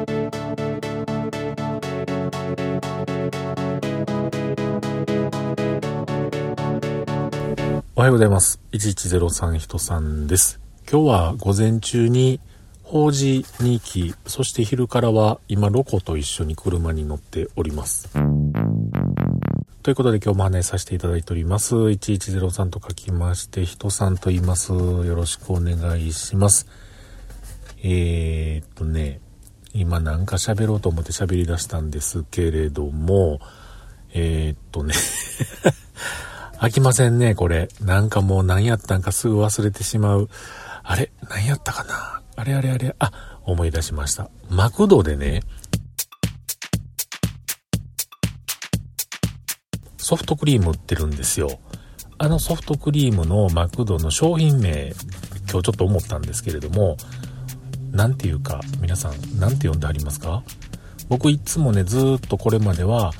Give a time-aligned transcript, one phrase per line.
[0.00, 0.02] お
[8.00, 8.58] はようございます。
[8.72, 10.58] 1103人さんです。
[10.90, 12.40] 今日は午前中に
[12.82, 18.08] 法事に行き、そして昼からは今ロコと一緒に車に乗っております。
[19.82, 21.74] ということで今日も話させていただいております。
[21.74, 24.72] 1103と書きまして、人さんと言います。
[24.72, 26.66] よろしくお願いします。
[27.82, 29.20] えー、っとね、
[29.72, 33.40] 今なんか喋ろうと思って喋り出したんですけれども、
[34.12, 34.94] えー、っとね
[36.58, 37.68] 飽きませんね、これ。
[37.80, 40.28] なんかもう何やったんかすぐ忘れてしまう。
[40.82, 41.10] あれ？
[41.30, 42.20] 何やったかな？
[42.36, 42.94] あれあれあれ？
[42.98, 44.28] あ、思い出しました。
[44.50, 45.42] マクドでね、
[49.96, 51.60] ソフトクリーム売ってるんですよ。
[52.18, 56.98] あのソフトクリームのマクドの商品名、今日ちょっと思ったんですけれども、
[57.92, 60.42] なんていうか、皆さん、なんて呼んでありますか？
[61.08, 63.12] 僕いつもね、ずっとこれまでは、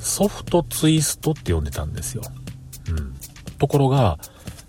[0.00, 2.22] ソフトツイストって呼んでたんですよ。
[2.88, 3.14] うん。
[3.58, 4.18] ところが、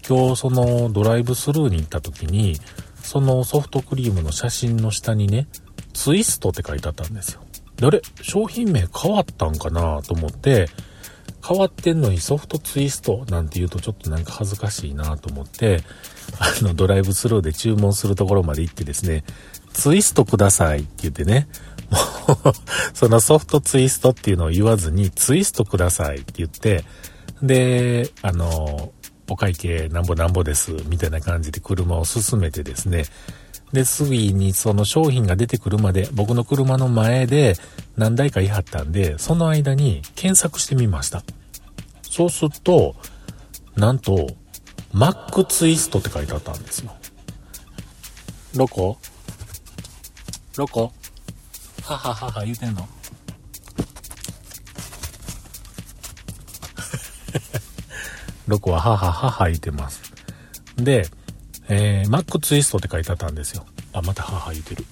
[0.08, 2.60] 今日そのドライブスルーに行った時に、
[3.02, 5.48] そのソフトクリームの写真の下にね、
[5.94, 7.42] ツイストって書いてあったんですよ。
[7.78, 10.70] で、あれ商品名変わったんかなと思って、
[11.48, 15.82] 変わってんのにソフトツイストなんて言うとちょっとなんか恥ずかしいなと思って、
[16.40, 19.24] あのドライブスルーで注文するところまで行ってですね、
[19.74, 21.48] ツイストくださいって言ってね、
[22.28, 22.54] もう
[22.96, 26.84] そのソフトツイストっていうのを言わずに、ツイストくださいって言って、
[27.44, 28.92] で、あの、
[29.28, 33.06] お会計なんぼなんぼです、みたいな感じで車を進めてですね、
[33.74, 37.56] で、次にその商品が出てくるまで、僕の車の前で
[37.98, 41.24] 何台か言い張ったんで、その間に検索してみました。
[42.04, 42.96] そうすると、
[43.76, 44.28] なんと、
[44.94, 46.96] マックツイストって書いてあったんですよ。
[48.56, 48.98] ロコ？
[50.56, 50.94] ロコ？
[51.84, 52.88] はははは言うてんの？
[58.48, 60.02] ロコははははは言ってます。
[60.78, 61.10] で、
[61.68, 63.66] えー、マックツイストって書いてあったんですよ。
[63.94, 64.86] あ、またはは言うてる。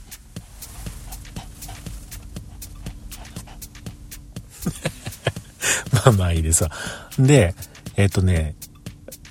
[5.93, 6.71] まあまあいいですわ。
[7.19, 7.55] で、
[7.95, 8.55] えっ、ー、とね、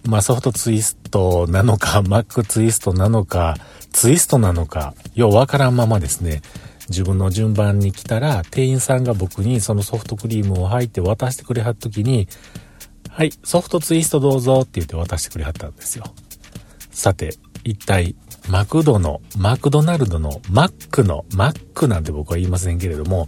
[0.05, 3.57] まあソフトツイストなのか、マックツイストなのか、
[3.93, 6.43] ツイストなのか、ようわからんままですね、
[6.89, 12.29] 自分の順番に来たら、店員さんが僕にそのソフトクリームを入って渡してくれはった時に、
[13.09, 16.05] はい、ソフトツイストどうぞって言って渡してくれはったんですよ。
[16.93, 18.15] さて、一体、
[18.49, 23.27] マクドの、マクドナルドの、マックの、マックなんて僕は言いませんけれども、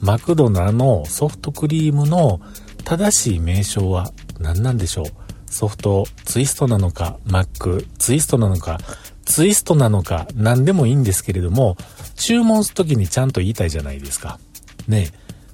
[0.00, 2.40] マクドナのソフトクリームの
[2.84, 5.06] 正しい名称は何なんでしょう？
[5.50, 8.78] ソフトツイストなのか、マックツイストなのか、
[9.24, 11.76] ツイストなのか、何でもいいんですけれども、
[12.16, 14.38] 注文するときにちゃんと言いたいじゃないですか。
[14.86, 15.08] ね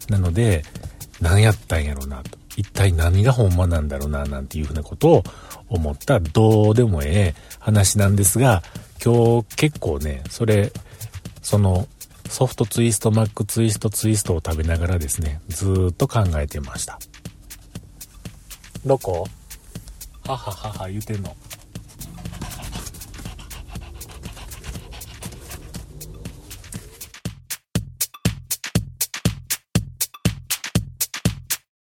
[0.09, 0.65] なので、
[1.21, 2.39] 何やったんやろうなと。
[2.56, 5.24] 一体何がほんまなんだろうな、なんていうふうなことを
[5.68, 8.62] 思ったどうでもええ話なんですが、
[9.02, 10.72] 今日結構ね、それ、
[11.40, 11.88] その
[12.28, 16.98] ソフトツイスト、マックツイスト、ツイストを食べながらですね、ずっと考えてました。
[18.84, 19.26] どこ？
[20.26, 21.36] はははは言うてんの。